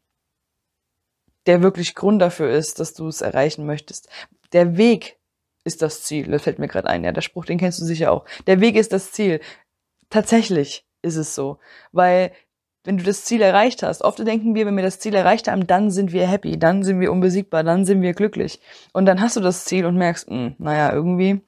der 1.48 1.62
wirklich 1.62 1.96
Grund 1.96 2.22
dafür 2.22 2.50
ist, 2.50 2.80
dass 2.80 2.94
du 2.94 3.10
es 3.10 3.20
erreichen 3.20 3.66
möchtest. 3.66 4.08
Der 4.54 4.78
Weg 4.78 5.20
ist 5.64 5.82
das 5.82 6.04
Ziel. 6.04 6.28
Das 6.28 6.44
fällt 6.44 6.60
mir 6.60 6.68
gerade 6.68 6.90
ein. 6.90 7.04
Ja, 7.04 7.12
der 7.12 7.22
Spruch, 7.22 7.46
den 7.46 7.58
kennst 7.58 7.80
du 7.80 7.86
sicher 7.86 8.12
auch. 8.12 8.26
Der 8.48 8.60
Weg 8.60 8.76
ist 8.76 8.94
das 8.94 9.12
Ziel. 9.12 9.40
Tatsächlich 10.10 10.86
ist 11.02 11.16
es 11.16 11.36
so, 11.36 11.60
weil 11.92 12.32
wenn 12.84 12.98
du 12.98 13.04
das 13.04 13.24
Ziel 13.24 13.42
erreicht 13.42 13.82
hast, 13.82 14.02
oft 14.02 14.20
denken 14.20 14.56
wir, 14.56 14.66
wenn 14.66 14.76
wir 14.76 14.84
das 14.84 15.00
Ziel 15.00 15.16
erreicht 15.16 15.48
haben, 15.48 15.68
dann 15.68 15.90
sind 15.90 16.12
wir 16.12 16.28
happy, 16.28 16.60
dann 16.60 16.84
sind 16.84 17.00
wir 17.00 17.12
unbesiegbar, 17.12 17.64
dann 17.64 17.86
sind 17.86 18.02
wir 18.02 18.14
glücklich. 18.14 18.60
Und 18.92 19.06
dann 19.06 19.22
hast 19.22 19.38
du 19.38 19.40
das 19.40 19.64
Ziel 19.66 19.86
und 19.86 19.96
merkst, 19.96 20.30
mh, 20.30 20.36
hm, 20.36 20.56
naja, 20.58 20.92
irgendwie, 20.92 21.42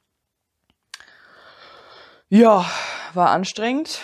ja, 2.30 2.66
war 3.14 3.32
anstrengend, 3.32 4.00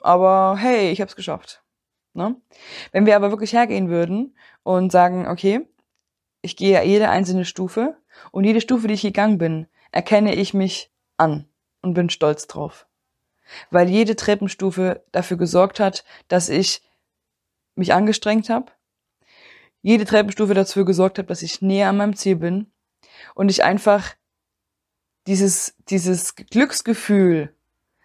aber 0.00 0.56
hey, 0.58 0.90
ich 0.90 1.00
hab's 1.00 1.16
geschafft. 1.16 1.62
Ne? 2.14 2.36
Wenn 2.90 3.06
wir 3.06 3.16
aber 3.16 3.30
wirklich 3.30 3.52
hergehen 3.52 3.88
würden 3.88 4.36
und 4.64 4.92
sagen, 4.92 5.26
okay, 5.28 5.66
ich 6.42 6.56
gehe 6.56 6.82
jede 6.84 7.08
einzelne 7.08 7.44
Stufe 7.44 7.96
und 8.30 8.44
jede 8.44 8.60
Stufe, 8.60 8.88
die 8.88 8.94
ich 8.94 9.02
gegangen 9.02 9.38
bin, 9.38 9.66
erkenne 9.90 10.34
ich 10.34 10.54
mich 10.54 10.90
an 11.16 11.46
und 11.82 11.94
bin 11.94 12.10
stolz 12.10 12.46
drauf. 12.46 12.86
Weil 13.70 13.88
jede 13.88 14.16
Treppenstufe 14.16 15.04
dafür 15.12 15.36
gesorgt 15.36 15.80
hat, 15.80 16.04
dass 16.28 16.48
ich 16.48 16.82
mich 17.74 17.92
angestrengt 17.92 18.48
habe. 18.48 18.72
Jede 19.82 20.04
Treppenstufe 20.04 20.54
dafür 20.54 20.84
gesorgt 20.84 21.18
hat, 21.18 21.28
dass 21.28 21.42
ich 21.42 21.60
näher 21.60 21.88
an 21.88 21.96
meinem 21.96 22.16
Ziel 22.16 22.36
bin. 22.36 22.70
Und 23.34 23.50
ich 23.50 23.64
einfach 23.64 24.14
dieses, 25.26 25.74
dieses 25.88 26.34
Glücksgefühl, 26.36 27.54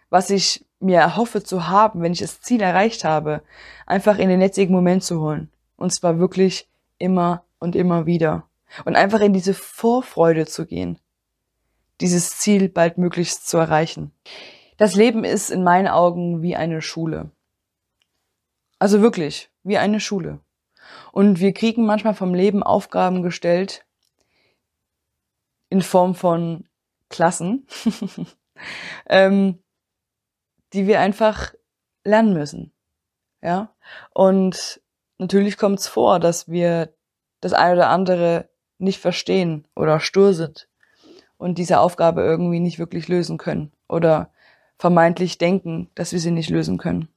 was 0.10 0.30
ich 0.30 0.66
mir 0.80 1.00
erhoffe 1.00 1.44
zu 1.44 1.68
haben, 1.68 2.02
wenn 2.02 2.14
ich 2.14 2.20
das 2.20 2.42
Ziel 2.42 2.62
erreicht 2.62 3.04
habe, 3.04 3.42
einfach 3.86 4.18
in 4.18 4.30
den 4.30 4.42
jetzigen 4.42 4.74
Moment 4.74 5.04
zu 5.04 5.22
holen. 5.22 5.52
Und 5.76 5.94
zwar 5.94 6.20
wirklich 6.20 6.68
immer 6.98 7.44
und 7.60 7.76
immer 7.76 8.06
wieder 8.06 8.47
und 8.86 8.96
einfach 8.96 9.22
in 9.22 9.34
diese 9.34 9.54
Vorfreude 9.54 10.46
zu 10.46 10.66
gehen, 10.66 11.00
dieses 12.02 12.38
Ziel 12.38 12.70
baldmöglichst 12.70 13.48
zu 13.48 13.58
erreichen. 13.58 14.12
Das 14.78 14.96
Leben 14.96 15.24
ist 15.24 15.50
in 15.50 15.64
meinen 15.64 15.88
Augen 15.88 16.42
wie 16.42 16.56
eine 16.56 16.82
Schule. 16.82 17.32
Also 18.80 19.02
wirklich, 19.02 19.50
wie 19.64 19.78
eine 19.78 20.00
Schule. 20.00 20.40
Und 21.12 21.40
wir 21.40 21.54
kriegen 21.54 21.86
manchmal 21.86 22.14
vom 22.14 22.34
Leben 22.34 22.64
Aufgaben 22.64 23.24
gestellt 23.24 23.86
in 25.70 25.82
Form 25.82 26.16
von 26.16 26.68
Klassen, 27.10 27.68
ähm, 29.10 29.64
die 30.74 30.88
wir 30.88 31.00
einfach 31.00 31.54
lernen 32.04 32.34
müssen. 32.34 32.72
Ja. 33.42 33.74
Und 34.14 34.82
natürlich 35.18 35.58
kommt 35.58 35.80
es 35.80 35.88
vor, 35.88 36.20
dass 36.20 36.48
wir 36.48 36.94
das 37.42 37.54
eine 37.54 37.76
oder 37.76 37.90
andere 37.90 38.50
nicht 38.80 39.00
verstehen 39.00 39.66
oder 39.76 40.00
stur 40.00 40.34
sind 40.34 40.68
und 41.38 41.58
diese 41.58 41.80
Aufgabe 41.80 42.22
irgendwie 42.22 42.60
nicht 42.60 42.80
wirklich 42.80 43.08
lösen 43.08 43.38
können 43.38 43.72
oder 43.88 44.32
vermeintlich 44.78 45.38
denken, 45.38 45.90
dass 45.96 46.12
wir 46.12 46.20
sie 46.20 46.32
nicht 46.32 46.50
lösen 46.50 46.78
können. 46.78 47.10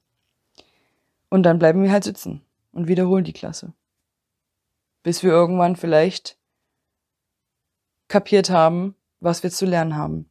Und 1.29 1.43
dann 1.43 1.59
bleiben 1.59 1.83
wir 1.83 1.91
halt 1.91 2.03
sitzen 2.03 2.41
und 2.71 2.87
wiederholen 2.87 3.23
die 3.23 3.33
Klasse. 3.33 3.73
Bis 5.03 5.23
wir 5.23 5.31
irgendwann 5.31 5.75
vielleicht 5.75 6.37
kapiert 8.07 8.49
haben, 8.49 8.95
was 9.19 9.43
wir 9.43 9.51
zu 9.51 9.65
lernen 9.65 9.95
haben. 9.95 10.29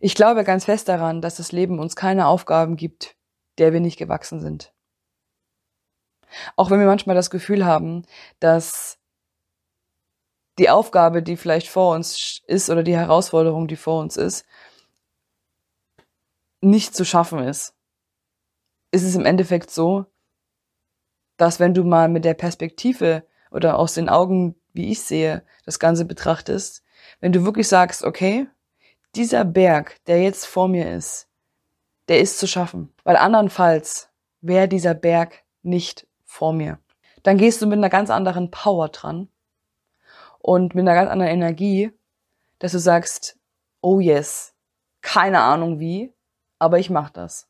Ich 0.00 0.14
glaube 0.14 0.44
ganz 0.44 0.64
fest 0.64 0.88
daran, 0.88 1.22
dass 1.22 1.36
das 1.36 1.52
Leben 1.52 1.78
uns 1.78 1.96
keine 1.96 2.26
Aufgaben 2.26 2.76
gibt, 2.76 3.16
der 3.58 3.72
wir 3.72 3.80
nicht 3.80 3.98
gewachsen 3.98 4.40
sind. 4.40 4.71
Auch 6.56 6.70
wenn 6.70 6.80
wir 6.80 6.86
manchmal 6.86 7.16
das 7.16 7.30
Gefühl 7.30 7.64
haben, 7.64 8.04
dass 8.40 8.98
die 10.58 10.70
Aufgabe, 10.70 11.22
die 11.22 11.36
vielleicht 11.36 11.68
vor 11.68 11.94
uns 11.94 12.42
ist 12.46 12.70
oder 12.70 12.82
die 12.82 12.96
Herausforderung, 12.96 13.68
die 13.68 13.76
vor 13.76 14.00
uns 14.00 14.16
ist, 14.16 14.44
nicht 16.60 16.94
zu 16.94 17.04
schaffen 17.04 17.40
ist, 17.40 17.74
ist 18.90 19.02
es 19.02 19.14
im 19.16 19.24
Endeffekt 19.24 19.70
so, 19.70 20.06
dass 21.36 21.58
wenn 21.58 21.74
du 21.74 21.82
mal 21.82 22.08
mit 22.08 22.24
der 22.24 22.34
Perspektive 22.34 23.26
oder 23.50 23.78
aus 23.78 23.94
den 23.94 24.08
Augen, 24.08 24.54
wie 24.72 24.90
ich 24.90 25.02
sehe, 25.02 25.44
das 25.64 25.78
Ganze 25.78 26.04
betrachtest, 26.04 26.84
wenn 27.20 27.32
du 27.32 27.44
wirklich 27.44 27.68
sagst, 27.68 28.04
okay, 28.04 28.46
dieser 29.14 29.44
Berg, 29.44 29.96
der 30.06 30.22
jetzt 30.22 30.46
vor 30.46 30.68
mir 30.68 30.94
ist, 30.94 31.28
der 32.08 32.20
ist 32.20 32.38
zu 32.38 32.46
schaffen, 32.46 32.92
weil 33.04 33.16
andernfalls 33.16 34.10
wäre 34.40 34.68
dieser 34.68 34.94
Berg 34.94 35.42
nicht 35.62 36.06
vor 36.32 36.52
mir. 36.54 36.78
Dann 37.22 37.36
gehst 37.36 37.60
du 37.60 37.66
mit 37.66 37.76
einer 37.76 37.90
ganz 37.90 38.10
anderen 38.10 38.50
Power 38.50 38.88
dran 38.88 39.28
und 40.38 40.74
mit 40.74 40.82
einer 40.82 40.94
ganz 40.94 41.10
anderen 41.10 41.30
Energie, 41.30 41.92
dass 42.58 42.72
du 42.72 42.78
sagst, 42.78 43.38
oh 43.82 44.00
yes, 44.00 44.54
keine 45.02 45.40
Ahnung 45.40 45.78
wie, 45.78 46.14
aber 46.58 46.78
ich 46.78 46.88
mach 46.88 47.10
das. 47.10 47.48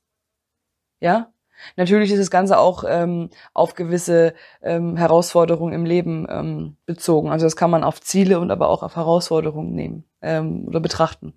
Ja? 1.01 1.33
Natürlich 1.77 2.11
ist 2.11 2.19
das 2.19 2.31
Ganze 2.31 2.59
auch 2.59 2.83
ähm, 2.87 3.31
auf 3.55 3.75
gewisse 3.75 4.35
ähm, 4.63 4.97
Herausforderungen 4.97 5.73
im 5.73 5.85
Leben 5.85 6.27
ähm, 6.29 6.77
bezogen. 6.85 7.31
Also 7.31 7.47
das 7.47 7.55
kann 7.55 7.71
man 7.71 7.85
auf 7.85 8.01
Ziele 8.01 8.41
und 8.41 8.51
aber 8.51 8.69
auch 8.69 8.83
auf 8.83 8.97
Herausforderungen 8.97 9.75
nehmen 9.75 10.05
ähm, 10.23 10.67
oder 10.67 10.81
betrachten. 10.81 11.35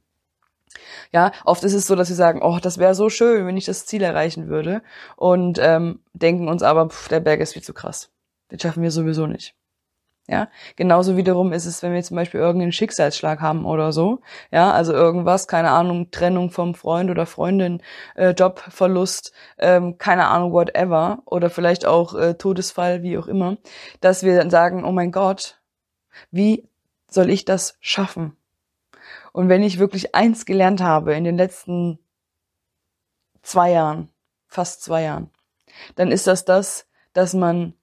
Ja, 1.13 1.31
oft 1.45 1.63
ist 1.63 1.73
es 1.73 1.87
so, 1.87 1.95
dass 1.95 2.09
wir 2.09 2.15
sagen, 2.15 2.41
oh, 2.41 2.59
das 2.61 2.77
wäre 2.77 2.95
so 2.95 3.09
schön, 3.09 3.45
wenn 3.47 3.57
ich 3.57 3.65
das 3.65 3.85
Ziel 3.85 4.03
erreichen 4.03 4.47
würde 4.47 4.81
und 5.15 5.59
ähm, 5.61 5.99
denken 6.13 6.47
uns 6.47 6.63
aber, 6.63 6.89
pff, 6.89 7.07
der 7.09 7.19
Berg 7.19 7.39
ist 7.41 7.53
viel 7.53 7.63
zu 7.63 7.73
krass. 7.73 8.11
Den 8.51 8.59
schaffen 8.59 8.83
wir 8.83 8.91
sowieso 8.91 9.27
nicht. 9.27 9.55
Ja, 10.27 10.49
genauso 10.75 11.17
wiederum 11.17 11.53
ist 11.53 11.67
es, 11.67 11.83
wenn 11.83 11.93
wir 11.93 12.01
zum 12.01 12.15
Beispiel 12.17 12.39
irgendeinen 12.39 12.71
Schicksalsschlag 12.71 13.41
haben 13.41 13.63
oder 13.63 13.91
so. 13.91 14.21
Ja, 14.51 14.71
also 14.71 14.91
irgendwas, 14.91 15.47
keine 15.47 15.69
Ahnung, 15.69 16.09
Trennung 16.09 16.49
vom 16.49 16.73
Freund 16.73 17.11
oder 17.11 17.27
Freundin, 17.27 17.81
äh, 18.15 18.31
Jobverlust, 18.31 19.33
ähm, 19.59 19.99
keine 19.99 20.27
Ahnung, 20.27 20.51
whatever. 20.51 21.21
Oder 21.25 21.51
vielleicht 21.51 21.85
auch 21.85 22.15
äh, 22.15 22.33
Todesfall, 22.33 23.03
wie 23.03 23.19
auch 23.19 23.27
immer. 23.27 23.57
Dass 24.01 24.23
wir 24.23 24.35
dann 24.35 24.49
sagen, 24.49 24.83
oh 24.83 24.91
mein 24.91 25.11
Gott, 25.11 25.59
wie 26.31 26.67
soll 27.07 27.29
ich 27.29 27.45
das 27.45 27.77
schaffen? 27.79 28.35
Und 29.35 29.49
wenn 29.49 29.63
ich 29.63 29.79
wirklich 29.79 30.15
eins 30.15 30.45
gelernt 30.45 30.79
habe 30.79 31.13
in 31.13 31.25
den 31.25 31.35
letzten 31.35 31.99
zwei 33.41 33.71
Jahren, 33.71 34.07
fast 34.47 34.81
zwei 34.81 35.03
Jahren, 35.03 35.29
dann 35.95 36.09
ist 36.09 36.25
das 36.25 36.45
das, 36.45 36.87
dass 37.11 37.33
man 37.33 37.73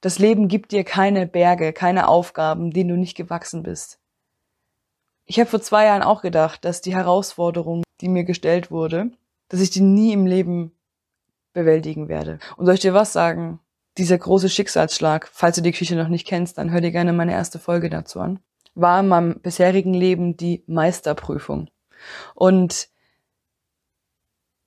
das 0.00 0.18
Leben 0.18 0.48
gibt 0.48 0.72
dir 0.72 0.82
keine 0.82 1.26
Berge, 1.26 1.74
keine 1.74 2.08
Aufgaben, 2.08 2.70
denen 2.70 2.88
du 2.88 2.96
nicht 2.96 3.18
gewachsen 3.18 3.62
bist. 3.62 4.00
Ich 5.26 5.38
habe 5.38 5.50
vor 5.50 5.60
zwei 5.60 5.84
Jahren 5.84 6.02
auch 6.02 6.22
gedacht, 6.22 6.64
dass 6.64 6.80
die 6.80 6.94
Herausforderung, 6.94 7.82
die 8.00 8.08
mir 8.08 8.24
gestellt 8.24 8.70
wurde, 8.70 9.10
dass 9.48 9.60
ich 9.60 9.68
die 9.68 9.82
nie 9.82 10.14
im 10.14 10.24
Leben 10.24 10.72
bewältigen 11.52 12.08
werde. 12.08 12.38
Und 12.56 12.64
soll 12.64 12.76
ich 12.76 12.80
dir 12.80 12.94
was 12.94 13.12
sagen? 13.12 13.60
Dieser 13.98 14.16
große 14.16 14.48
Schicksalsschlag, 14.48 15.28
falls 15.30 15.56
du 15.56 15.60
die 15.60 15.72
Küche 15.72 15.96
noch 15.96 16.08
nicht 16.08 16.26
kennst, 16.26 16.56
dann 16.56 16.70
hör 16.70 16.80
dir 16.80 16.92
gerne 16.92 17.12
meine 17.12 17.32
erste 17.32 17.58
Folge 17.58 17.90
dazu 17.90 18.20
an, 18.20 18.40
war 18.74 19.00
in 19.00 19.08
meinem 19.08 19.40
bisherigen 19.40 19.94
Leben 19.94 20.36
die 20.36 20.64
Meisterprüfung. 20.66 21.70
Und 22.34 22.88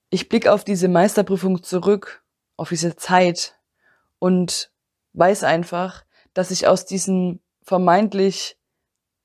ich 0.09 0.29
blicke 0.29 0.51
auf 0.53 0.63
diese 0.63 0.87
Meisterprüfung 0.87 1.63
zurück, 1.63 2.23
auf 2.57 2.69
diese 2.69 2.95
Zeit 2.95 3.59
und 4.19 4.71
weiß 5.13 5.43
einfach, 5.43 6.05
dass 6.33 6.51
ich 6.51 6.67
aus 6.67 6.85
diesem 6.85 7.39
vermeintlich 7.63 8.57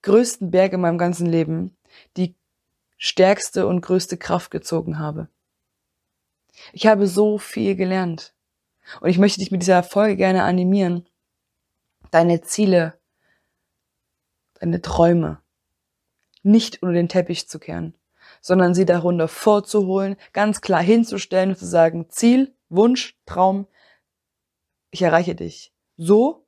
größten 0.03 0.51
Berg 0.51 0.73
in 0.73 0.81
meinem 0.81 0.99
ganzen 0.99 1.27
Leben 1.27 1.77
die 2.17 2.35
stärkste 2.97 3.67
und 3.67 3.83
größte 3.83 4.17
Kraft 4.17 4.51
gezogen 4.51 4.99
habe. 4.99 5.29
Ich 6.73 6.87
habe 6.87 7.07
so 7.07 7.39
viel 7.39 7.77
gelernt. 7.77 8.35
Und 9.01 9.09
ich 9.09 9.19
möchte 9.19 9.41
dich 9.41 9.51
mit 9.51 9.63
dieser 9.63 9.83
Folge 9.83 10.17
gerne 10.17 10.43
animieren, 10.43 11.09
deine 12.11 12.41
Ziele, 12.41 13.00
deine 14.61 14.81
Träume 14.81 15.41
nicht 16.43 16.83
unter 16.83 16.95
den 16.95 17.09
Teppich 17.09 17.49
zu 17.49 17.59
kehren, 17.59 17.95
sondern 18.41 18.75
sie 18.75 18.87
darunter 18.87 19.29
vorzuholen, 19.29 20.17
ganz 20.33 20.61
klar 20.61 20.83
hinzustellen 20.83 21.51
und 21.51 21.59
zu 21.59 21.67
sagen, 21.67 22.09
Ziel, 22.09 22.55
Wunsch, 22.69 23.19
Traum, 23.27 23.67
ich 24.91 25.03
erreiche 25.03 25.35
dich 25.35 25.73
so 25.97 26.47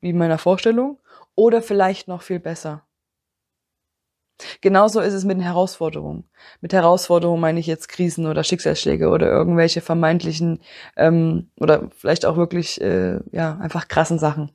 wie 0.00 0.10
in 0.10 0.18
meiner 0.18 0.38
Vorstellung 0.38 0.98
oder 1.34 1.60
vielleicht 1.60 2.08
noch 2.08 2.22
viel 2.22 2.40
besser. 2.40 2.84
Genauso 4.60 5.00
ist 5.00 5.14
es 5.14 5.24
mit 5.24 5.36
den 5.36 5.42
Herausforderungen. 5.42 6.30
Mit 6.60 6.72
Herausforderungen 6.72 7.40
meine 7.40 7.58
ich 7.58 7.66
jetzt 7.66 7.88
Krisen 7.88 8.26
oder 8.26 8.44
Schicksalsschläge 8.44 9.08
oder 9.08 9.26
irgendwelche 9.26 9.80
vermeintlichen 9.80 10.60
ähm, 10.96 11.50
oder 11.58 11.90
vielleicht 11.96 12.24
auch 12.24 12.36
wirklich 12.36 12.80
äh, 12.80 13.18
ja 13.32 13.58
einfach 13.58 13.88
krassen 13.88 14.20
Sachen, 14.20 14.52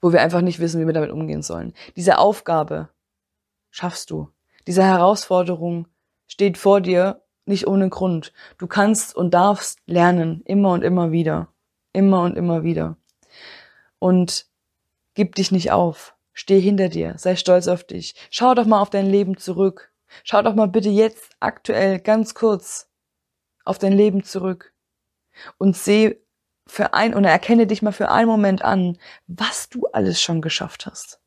wo 0.00 0.12
wir 0.12 0.20
einfach 0.20 0.40
nicht 0.40 0.58
wissen, 0.58 0.80
wie 0.80 0.86
wir 0.86 0.92
damit 0.92 1.10
umgehen 1.10 1.42
sollen. 1.42 1.74
Diese 1.96 2.18
Aufgabe 2.18 2.88
schaffst 3.70 4.10
du. 4.10 4.30
Diese 4.66 4.84
Herausforderung 4.84 5.86
steht 6.26 6.58
vor 6.58 6.80
dir 6.80 7.22
nicht 7.46 7.66
ohne 7.66 7.88
Grund. 7.88 8.32
Du 8.58 8.66
kannst 8.66 9.16
und 9.16 9.32
darfst 9.32 9.80
lernen, 9.86 10.42
immer 10.44 10.72
und 10.72 10.82
immer 10.82 11.12
wieder. 11.12 11.48
Immer 11.92 12.22
und 12.22 12.36
immer 12.36 12.62
wieder. 12.62 12.96
Und 13.98 14.46
gib 15.14 15.34
dich 15.34 15.50
nicht 15.50 15.72
auf. 15.72 16.14
Steh 16.32 16.60
hinter 16.60 16.88
dir. 16.88 17.14
Sei 17.16 17.34
stolz 17.34 17.66
auf 17.66 17.82
dich. 17.82 18.14
Schau 18.30 18.54
doch 18.54 18.66
mal 18.66 18.80
auf 18.80 18.90
dein 18.90 19.06
Leben 19.06 19.38
zurück. 19.38 19.92
Schau 20.22 20.42
doch 20.42 20.54
mal 20.54 20.68
bitte 20.68 20.90
jetzt 20.90 21.32
aktuell 21.40 21.98
ganz 21.98 22.34
kurz 22.34 22.88
auf 23.64 23.78
dein 23.78 23.92
Leben 23.92 24.22
zurück 24.22 24.72
und 25.58 25.76
seh 25.76 26.20
für 26.68 26.94
ein 26.94 27.14
oder 27.14 27.30
erkenne 27.30 27.66
dich 27.66 27.82
mal 27.82 27.92
für 27.92 28.10
einen 28.10 28.28
Moment 28.28 28.62
an, 28.62 28.98
was 29.26 29.68
du 29.68 29.86
alles 29.86 30.20
schon 30.20 30.42
geschafft 30.42 30.86
hast. 30.86 31.20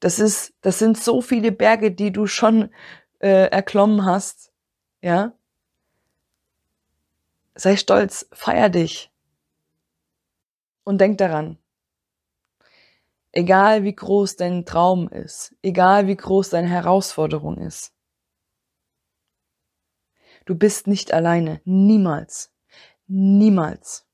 Das 0.00 0.18
ist, 0.18 0.54
das 0.62 0.78
sind 0.78 0.98
so 0.98 1.20
viele 1.20 1.52
Berge, 1.52 1.92
die 1.92 2.10
du 2.10 2.26
schon 2.26 2.70
äh, 3.20 3.48
erklommen 3.50 4.04
hast, 4.04 4.52
ja. 5.02 5.32
Sei 7.54 7.76
stolz, 7.76 8.26
feier 8.32 8.70
dich. 8.70 9.10
Und 10.84 10.98
denk 11.00 11.18
daran, 11.18 11.58
egal 13.32 13.84
wie 13.84 13.94
groß 13.94 14.36
dein 14.36 14.64
Traum 14.64 15.08
ist, 15.08 15.54
egal 15.62 16.06
wie 16.06 16.16
groß 16.16 16.50
deine 16.50 16.68
Herausforderung 16.68 17.58
ist, 17.58 17.92
du 20.46 20.54
bist 20.54 20.86
nicht 20.86 21.12
alleine, 21.12 21.60
niemals, 21.64 22.50
niemals. 23.10 24.06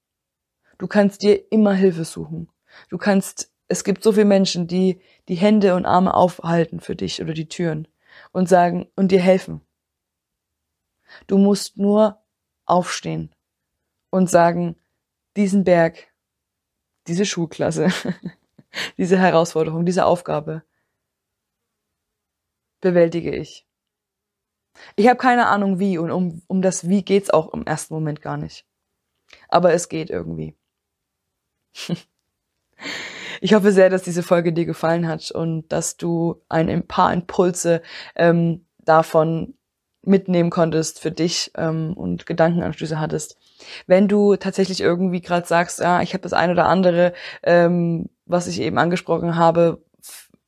Du 0.78 0.86
kannst 0.86 1.22
dir 1.22 1.52
immer 1.52 1.74
Hilfe 1.74 2.04
suchen. 2.04 2.50
Du 2.88 2.98
kannst, 2.98 3.52
es 3.68 3.84
gibt 3.84 4.02
so 4.02 4.12
viele 4.12 4.24
Menschen, 4.24 4.66
die 4.66 5.00
die 5.28 5.34
Hände 5.34 5.74
und 5.74 5.86
Arme 5.86 6.14
aufhalten 6.14 6.80
für 6.80 6.96
dich 6.96 7.20
oder 7.22 7.34
die 7.34 7.48
Türen 7.48 7.88
und 8.32 8.48
sagen 8.48 8.88
und 8.96 9.12
dir 9.12 9.20
helfen. 9.20 9.60
Du 11.26 11.38
musst 11.38 11.76
nur 11.76 12.22
aufstehen 12.64 13.34
und 14.10 14.28
sagen, 14.28 14.76
diesen 15.36 15.64
Berg, 15.64 16.12
diese 17.06 17.24
Schulklasse, 17.24 17.88
diese 18.98 19.18
Herausforderung, 19.18 19.86
diese 19.86 20.04
Aufgabe 20.06 20.62
bewältige 22.80 23.34
ich. 23.34 23.66
Ich 24.96 25.08
habe 25.08 25.18
keine 25.18 25.46
Ahnung 25.46 25.78
wie 25.78 25.98
und 25.98 26.10
um, 26.10 26.42
um 26.46 26.62
das 26.62 26.88
Wie 26.88 27.02
geht's 27.02 27.30
auch 27.30 27.52
im 27.52 27.64
ersten 27.64 27.94
Moment 27.94 28.20
gar 28.20 28.36
nicht. 28.36 28.66
Aber 29.48 29.72
es 29.72 29.88
geht 29.88 30.10
irgendwie. 30.10 30.54
Ich 33.40 33.52
hoffe 33.54 33.70
sehr, 33.72 33.90
dass 33.90 34.02
diese 34.02 34.22
Folge 34.22 34.52
dir 34.52 34.64
gefallen 34.64 35.06
hat 35.06 35.30
und 35.30 35.68
dass 35.68 35.96
du 35.96 36.42
ein 36.48 36.86
paar 36.86 37.12
Impulse 37.12 37.82
ähm, 38.14 38.64
davon 38.78 39.54
mitnehmen 40.02 40.50
konntest 40.50 41.00
für 41.00 41.10
dich 41.10 41.50
ähm, 41.56 41.92
und 41.94 42.26
Gedankenanstöße 42.26 42.98
hattest. 42.98 43.36
Wenn 43.86 44.08
du 44.08 44.36
tatsächlich 44.36 44.80
irgendwie 44.80 45.20
gerade 45.20 45.46
sagst, 45.46 45.80
ja, 45.80 46.00
ich 46.00 46.14
habe 46.14 46.22
das 46.22 46.32
ein 46.32 46.50
oder 46.50 46.66
andere, 46.66 47.12
ähm, 47.42 48.08
was 48.24 48.46
ich 48.46 48.60
eben 48.60 48.78
angesprochen 48.78 49.36
habe, 49.36 49.82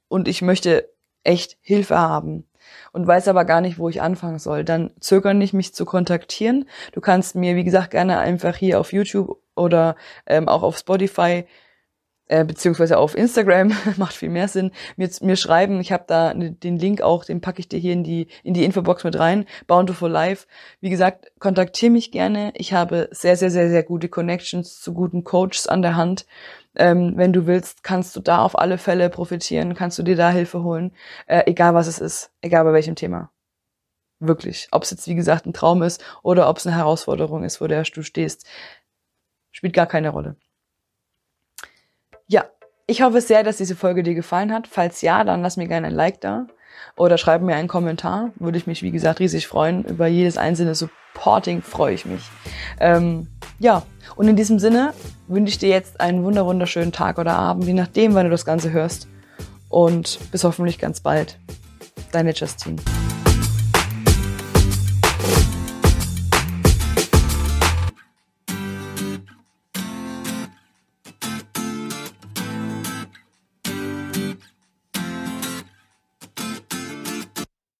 und 0.09 0.27
ich 0.27 0.41
möchte 0.41 0.89
echt 1.23 1.59
Hilfe 1.61 1.99
haben 1.99 2.48
und 2.93 3.07
weiß 3.07 3.29
aber 3.29 3.45
gar 3.45 3.61
nicht, 3.61 3.79
wo 3.79 3.89
ich 3.89 4.03
anfangen 4.03 4.39
soll, 4.39 4.65
dann 4.65 4.91
zögere 5.01 5.35
nicht, 5.35 5.55
mich 5.55 5.75
zu 5.75 5.85
kontaktieren. 5.85 6.67
Du 6.93 7.01
kannst 7.01 7.35
mir, 7.35 7.57
wie 7.57 7.65
gesagt, 7.65 7.91
gerne 7.91 8.19
einfach 8.19 8.57
hier 8.57 8.81
auf 8.81 8.93
YouTube 8.93 9.39
oder 9.57 9.97
ähm, 10.27 10.49
auch 10.49 10.63
auf 10.63 10.79
Spotify 10.79 11.45
äh, 12.29 12.45
beziehungsweise 12.45 12.99
auf 12.99 13.17
Instagram, 13.17 13.73
macht 13.97 14.15
viel 14.15 14.29
mehr 14.29 14.49
Sinn, 14.49 14.71
mir, 14.97 15.11
mir 15.21 15.37
schreiben. 15.37 15.81
Ich 15.81 15.93
habe 15.93 16.05
da 16.07 16.35
ne, 16.35 16.53
den 16.53 16.79
Link 16.79 17.03
auch, 17.03 17.25
den 17.25 17.41
packe 17.41 17.61
ich 17.61 17.69
dir 17.69 17.79
hier 17.79 17.93
in 17.93 18.05
die, 18.05 18.29
in 18.43 18.55
die 18.55 18.65
Infobox 18.65 19.05
mit 19.05 19.19
rein, 19.19 19.47
Bountiful 19.67 20.11
Life. 20.11 20.47
Wie 20.81 20.91
gesagt, 20.91 21.33
kontaktiere 21.39 21.91
mich 21.91 22.13
gerne. 22.13 22.53
Ich 22.55 22.73
habe 22.73 23.09
sehr, 23.11 23.37
sehr, 23.37 23.51
sehr, 23.51 23.69
sehr 23.69 23.83
gute 23.83 24.09
Connections 24.09 24.81
zu 24.81 24.95
guten 24.95 25.25
Coaches 25.25 25.67
an 25.67 25.83
der 25.83 25.97
Hand. 25.97 26.27
Ähm, 26.77 27.15
wenn 27.17 27.33
du 27.33 27.47
willst, 27.47 27.83
kannst 27.83 28.15
du 28.15 28.21
da 28.21 28.43
auf 28.43 28.59
alle 28.59 28.79
Fälle 28.79 29.11
profitieren, 29.11 29.75
kannst 29.75 29.99
du 29.99 30.03
dir 30.03 30.17
da 30.17 30.31
Hilfe 30.31 30.63
holen, 30.63 30.93
äh, 31.27 31.43
egal 31.47 31.75
was 31.75 31.89
es 31.89 31.99
ist, 31.99 32.31
egal 32.41 32.65
bei 32.65 32.73
welchem 32.73 32.95
Thema. 32.95 33.31
Wirklich. 34.21 34.69
Ob 34.73 34.83
es 34.83 34.91
jetzt, 34.91 35.07
wie 35.07 35.15
gesagt, 35.15 35.47
ein 35.47 35.53
Traum 35.53 35.83
ist 35.83 36.05
oder 36.23 36.49
ob 36.49 36.59
es 36.59 36.67
eine 36.67 36.77
Herausforderung 36.77 37.45
ist, 37.45 37.57
vor 37.57 37.69
der 37.69 37.83
du 37.83 38.03
stehst, 38.03 38.47
spielt 39.51 39.75
gar 39.75 39.87
keine 39.87 40.11
Rolle. 40.11 40.37
Ja, 42.29 42.45
ich 42.87 43.03
hoffe 43.03 43.21
sehr, 43.23 43.43
dass 43.43 43.57
diese 43.57 43.75
Folge 43.75 44.03
dir 44.03 44.15
gefallen 44.15 44.53
hat. 44.53 44.69
Falls 44.69 45.01
ja, 45.01 45.25
dann 45.25 45.43
lass 45.43 45.57
mir 45.57 45.67
gerne 45.67 45.89
ein 45.89 45.95
Like 45.95 46.21
da 46.21 46.47
oder 46.97 47.17
schreib 47.17 47.41
mir 47.43 47.57
einen 47.57 47.69
Kommentar. 47.69 48.33
Würde 48.37 48.59
ich 48.59 48.67
mich, 48.67 48.83
wie 48.83 48.91
gesagt, 48.91 49.21
riesig 49.21 49.47
freuen. 49.47 49.83
Über 49.85 50.07
jedes 50.07 50.37
einzelne 50.37 50.75
Supporting 50.75 51.63
freue 51.63 51.95
ich 51.95 52.05
mich. 52.05 52.23
Ähm, 52.81 53.29
ja, 53.59 53.83
und 54.17 54.29
in 54.29 54.37
diesem 54.37 54.59
Sinne 54.59 54.93
wünsche 55.27 55.53
ich 55.53 55.59
dir 55.59 55.71
jetzt 55.71 56.01
einen 56.01 56.23
wunderschönen 56.23 56.93
Tag 56.93 57.19
oder 57.19 57.35
Abend, 57.35 57.65
je 57.65 57.73
nachdem, 57.73 58.15
wann 58.15 58.25
du 58.25 58.31
das 58.31 58.45
Ganze 58.45 58.73
hörst. 58.73 59.09
Und 59.71 60.19
bis 60.31 60.45
hoffentlich 60.45 60.79
ganz 60.79 61.01
bald. 61.01 61.39
Deine 62.13 62.33
Justine. 62.33 62.77